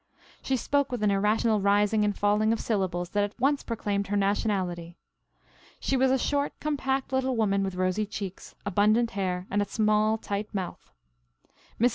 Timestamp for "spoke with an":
0.57-1.11